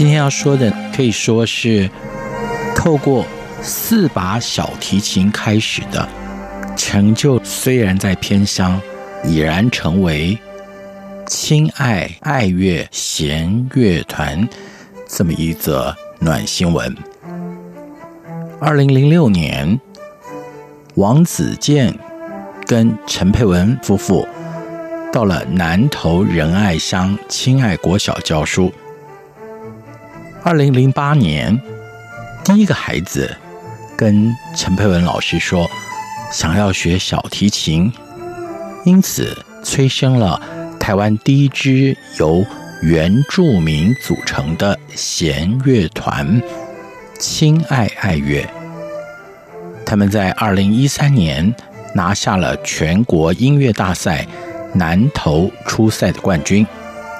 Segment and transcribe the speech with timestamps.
[0.00, 1.86] 今天要说的可以说是
[2.74, 3.26] 透过
[3.60, 6.08] 四把小提琴开始的
[6.74, 8.80] 成就，虽然在偏乡，
[9.22, 10.38] 已然成为
[11.26, 14.48] 亲爱爱乐弦乐团
[15.06, 16.96] 这么一则暖新闻。
[18.58, 19.78] 二零零六年，
[20.94, 21.94] 王子健
[22.64, 24.26] 跟陈佩文夫妇
[25.12, 28.72] 到了南投仁爱乡亲爱国小教书。
[30.42, 31.60] 二零零八年，
[32.42, 33.36] 第一个孩子
[33.94, 35.68] 跟陈佩文老师说，
[36.32, 37.92] 想要学小提琴，
[38.84, 40.40] 因此催生了
[40.78, 42.42] 台湾第一支由
[42.82, 46.40] 原住民组成的弦乐团——
[47.20, 48.48] 亲爱爱乐。
[49.84, 51.54] 他们在二零一三年
[51.94, 54.26] 拿下了全国音乐大赛
[54.72, 56.66] 南投初赛的冠军，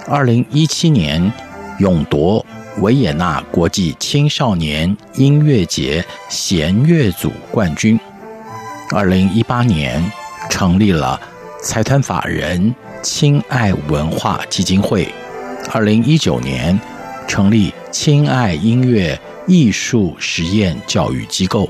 [0.08, 1.30] 二零一七年
[1.78, 2.44] 勇夺。
[2.80, 7.98] 维也纳国际青少年音乐节弦乐组冠军。
[8.90, 10.02] 二零一八年
[10.48, 11.20] 成立了
[11.62, 15.06] 财团法人亲爱文化基金会。
[15.70, 16.78] 二零一九年
[17.28, 21.68] 成立亲爱音乐艺术实验教育机构。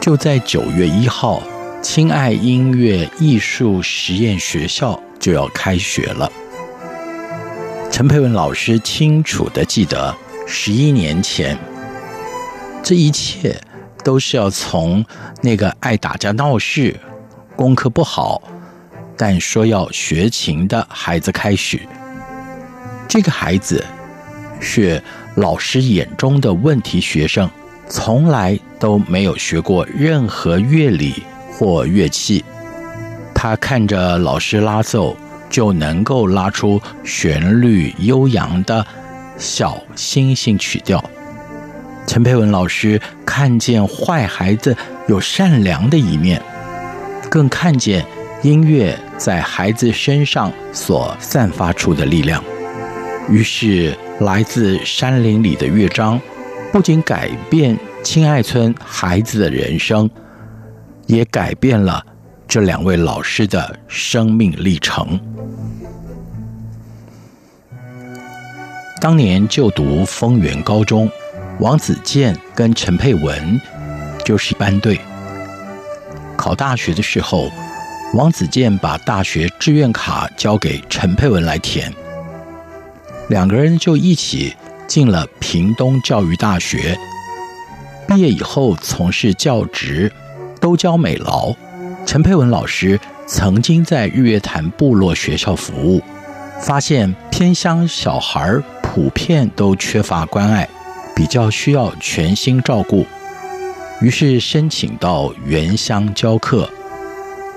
[0.00, 1.42] 就在九月一号，
[1.82, 6.30] 亲爱音乐艺术实验学校就要开学了。
[7.90, 11.58] 陈佩文老师清楚地记得，十一年前，
[12.82, 13.60] 这一切
[14.04, 15.04] 都是要从
[15.42, 16.98] 那个爱打架闹事、
[17.56, 18.40] 功课不好，
[19.18, 21.80] 但说要学琴的孩子开始。
[23.06, 23.84] 这个孩子
[24.60, 25.02] 是
[25.34, 27.50] 老师眼中的问题学生，
[27.88, 31.22] 从来都没有学过任何乐理
[31.52, 32.42] 或乐器。
[33.34, 35.14] 他看着老师拉奏。
[35.50, 38.86] 就能够拉出旋律悠扬的
[39.36, 41.04] 小星星曲调。
[42.06, 46.40] 陈佩文老师看见坏孩子有善良的一面，
[47.28, 48.04] 更看见
[48.42, 52.42] 音乐在孩子身上所散发出的力量。
[53.28, 56.20] 于是，来自山林里的乐章
[56.72, 60.10] 不仅改变亲爱村孩子的人生，
[61.06, 62.04] 也改变了
[62.50, 65.20] 这两位老师的生命历程。
[69.00, 71.08] 当年就读丰原高中，
[71.60, 73.60] 王子健跟陈佩文
[74.24, 75.00] 就是一班队。
[76.36, 77.48] 考大学的时候，
[78.14, 81.94] 王子健把大学志愿卡交给陈佩文来填，
[83.28, 84.52] 两个人就一起
[84.88, 86.98] 进了屏东教育大学。
[88.08, 90.12] 毕业以后从事教职，
[90.60, 91.54] 都教美劳。
[92.10, 96.02] 陈佩文老师曾经在日月潭部落学校服务，
[96.60, 100.68] 发现偏乡小孩普遍都缺乏关爱，
[101.14, 103.06] 比较需要全心照顾，
[104.00, 106.68] 于是申请到原乡教课。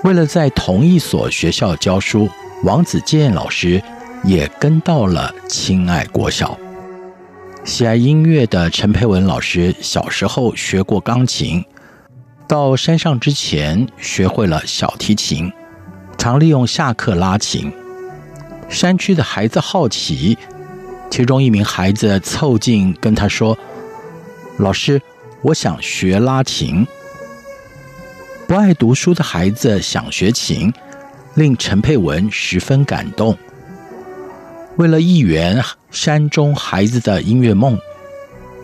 [0.04, 2.28] 为了在同一所学校教书，
[2.62, 3.82] 王子健老师
[4.22, 6.56] 也跟到了亲爱国小。
[7.64, 11.64] 喜爱音乐的陈佩文老师小时候学过钢琴，
[12.46, 15.50] 到山上之前学会了小提琴，
[16.18, 17.72] 常利用下课拉琴。
[18.68, 20.36] 山区的孩子好奇。
[21.10, 23.56] 其中一名孩子凑近跟他说
[24.58, 25.00] ：“老师，
[25.42, 26.84] 我想学拉琴。”
[28.48, 30.72] 不爱读书的孩子想学琴，
[31.34, 33.36] 令陈佩文十分感动。
[34.76, 35.62] 为了一圆
[35.92, 37.78] 山中孩子的音乐梦，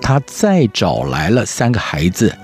[0.03, 2.37] 他再找来了三个孩子，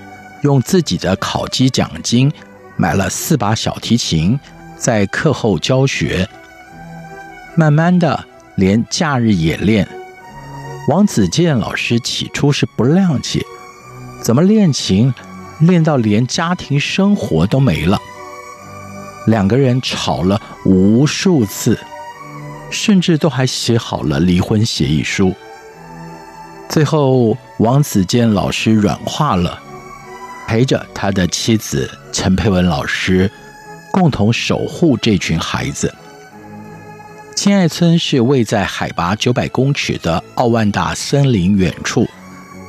[0.43, 2.33] 用自己的考绩奖金
[2.77, 4.38] 买了四把小提琴，
[4.77, 6.29] 在课后教学。
[7.56, 8.25] 慢慢的，
[8.56, 9.88] 连假日也练。
[10.88, 13.44] 王子健老师起初是不谅解，
[14.23, 15.12] 怎么练琴
[15.61, 17.99] 练到连家庭生活都没了？
[19.27, 21.77] 两个人吵了无数次，
[22.71, 25.35] 甚至都还写好了离婚协议书。
[26.69, 29.61] 最后，王子健老师软化了，
[30.46, 33.31] 陪着他的妻子陈佩文老师，
[33.93, 35.93] 共同守护这群孩子。
[37.34, 42.06] 亲爱村是位在海拔九百公尺的奥万大森林远处，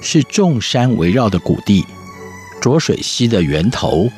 [0.01, 1.85] 是众山围绕的谷地，
[2.59, 4.09] 浊水溪的源头，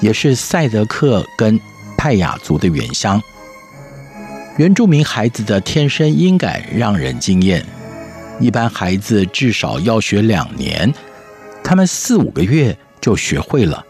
[0.00, 1.60] 也是赛德克跟
[1.98, 3.20] 泰雅族的原乡。
[4.56, 7.62] 原住民孩子的天生音感让人惊艳，
[8.40, 10.90] 一般孩子至少要学两年，
[11.68, 13.84] 他们四五个月就学会了，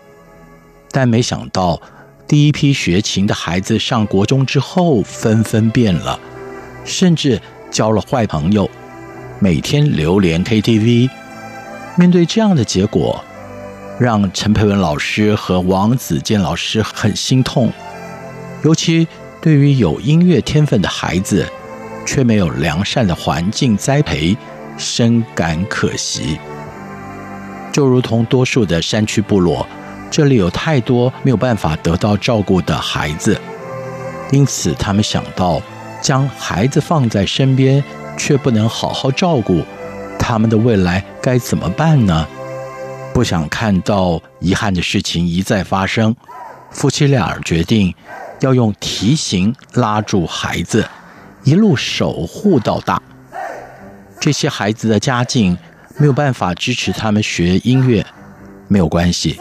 [0.91, 1.79] 但没想到。
[2.27, 6.19] 第一批学琴的孩子上国中之后，纷纷变了，
[6.87, 7.39] 甚至
[7.71, 8.69] 交了坏朋友，
[9.39, 11.11] 每天流连 KTV。
[11.97, 13.23] 面对这样的结果，
[14.01, 17.71] 让陈佩文老师和王子健老师很心痛。
[18.65, 19.07] 尤其
[19.43, 21.47] 对于有音乐天分的孩子，
[22.07, 24.35] 却没有良善的环境栽培，
[24.79, 26.39] 深感可惜。
[27.77, 29.69] 就如同多数的山区部落。
[30.11, 33.39] 这里有太多没有办法得到照顾的孩子，
[34.31, 35.61] 因此他们想到
[36.01, 37.85] 将孩子放在身边，
[38.17, 39.63] 却不能好好照顾，
[40.19, 42.27] 他们的未来该怎么办呢？
[43.13, 46.17] 不想看到遗憾的事情一再发生，
[46.71, 47.95] 夫妻俩决定
[48.41, 50.89] 要用提醒拉住孩子，
[51.45, 53.03] 一路守护到大。
[54.19, 55.59] 这些孩子的家境
[55.99, 58.05] 没有办法支持他们学音乐，
[58.69, 59.39] 没有关系。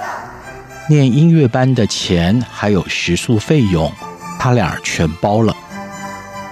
[0.88, 3.92] 念音乐班的钱还有食宿费用，
[4.40, 5.56] 他俩全包了。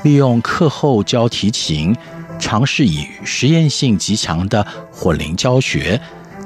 [0.03, 1.95] 利用课后教提琴，
[2.37, 6.01] 尝试以实验性极强的混龄教学，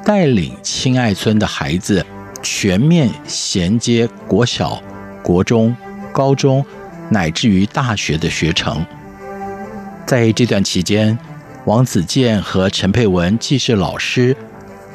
[0.05, 2.05] 带领亲爱村的孩子
[2.43, 4.79] 全面衔接国小、
[5.23, 5.75] 国中、
[6.11, 6.63] 高中，
[7.09, 8.85] 乃至于大学的学程。
[10.05, 11.17] 在这段期间，
[11.67, 14.33] 王子健和陈佩文既是老师，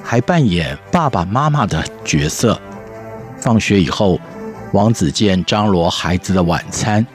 [0.02, 2.58] 还扮演爸爸妈妈的角色。
[3.38, 4.18] 放学以后，
[4.72, 7.06] 王子健张罗孩子的晚餐，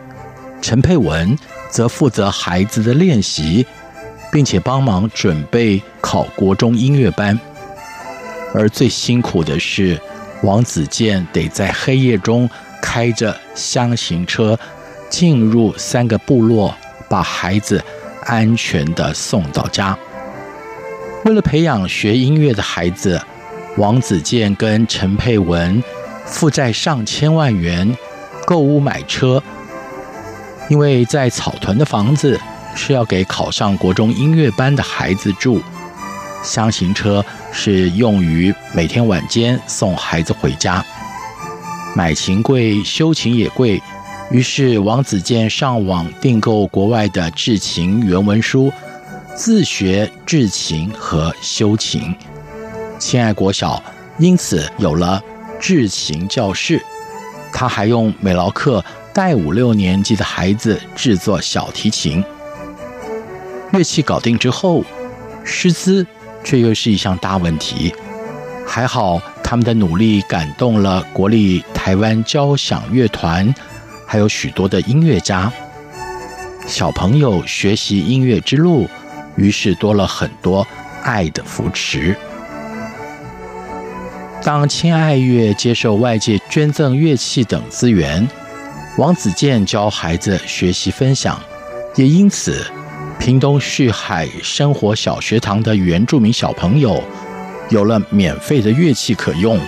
[0.62, 1.36] 陈佩文
[1.71, 3.65] 则负责孩子的练习，
[4.31, 7.39] 并且帮忙准备考国中音乐班。
[8.54, 10.00] 而最辛苦的是，
[10.44, 12.48] 王子健得在黑夜中
[12.80, 14.56] 开着箱型车
[15.09, 16.75] 进入三个部落，
[17.09, 17.83] 把孩子
[18.27, 19.97] 安全的送到家。
[21.25, 23.19] 为了培养学音乐的孩子，
[23.77, 25.83] 王子健跟陈佩文。
[26.29, 27.97] 负债上千万元，
[28.45, 29.41] 购屋买车，
[30.68, 32.38] 因为在草屯的房子
[32.75, 35.62] 是要给考上国中音乐班的孩子住，
[36.44, 37.23] 厢型车
[37.53, 40.83] 是用于每天晚间送孩子回家。
[41.95, 43.81] 买琴贵，修琴也贵，
[44.29, 48.71] 于是王子健上网订购国外的制琴原文书，
[49.33, 52.13] 自学制琴和修琴。
[53.00, 53.81] 亲爱国小
[54.18, 55.21] 因此有了。
[55.59, 56.79] 制琴教室，
[57.51, 62.23] 他还用美劳课带五六年级的孩子制作小提琴。
[63.71, 64.83] 乐器搞定之后，
[65.44, 66.06] 师资
[66.44, 67.91] 却又是一项大问题。
[68.68, 73.52] 还好他们的努力感动了国立台湾交响乐团，
[74.07, 75.52] 还有许多的音乐家。
[76.66, 78.90] 小朋友学习音乐之路，
[79.35, 80.66] 于是多了很多
[81.04, 82.16] 爱的扶持。
[84.44, 88.26] 当亲爱乐接受外界捐赠乐器等资源，
[88.97, 91.37] 王子健教孩子学习分享，
[91.95, 92.66] 也因此，
[93.19, 97.04] 屏东旭海生活小学堂的原住民小朋友
[97.69, 99.59] 有了免费的乐器可用，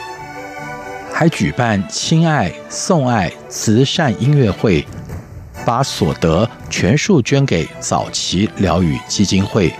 [1.19, 4.87] 还举办亲爱送爱慈善音乐会，
[5.65, 9.75] 把所得全数捐给早期疗愈基金会，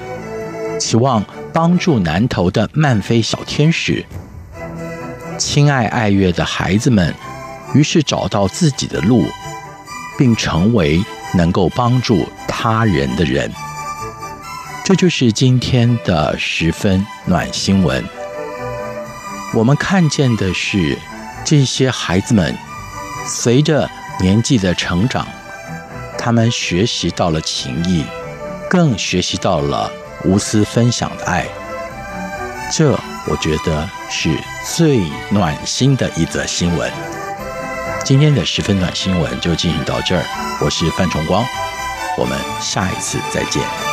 [0.77, 4.05] 期望帮助南投的曼菲小天使。
[5.38, 7.15] 亲爱爱乐的孩子们，
[7.74, 9.24] 于是找到自己的路，
[10.17, 11.01] 并成为
[11.34, 13.50] 能够帮助他人的人。
[14.84, 18.03] 这就是今天的十分暖新闻。
[19.53, 20.96] 我们看见的是
[21.46, 22.55] 这些孩子们
[23.27, 25.27] 随着年纪的成长，
[26.17, 28.05] 他们学习到了情谊，
[28.69, 29.91] 更学习到了
[30.24, 31.46] 无私分享的爱。
[32.72, 32.98] 这。
[33.27, 36.91] 我觉得是最暖心的一则新闻。
[38.03, 40.24] 今天的十分暖新闻就进行到这儿，
[40.62, 41.46] 我是范崇光，
[42.17, 43.88] 我们下一次再见。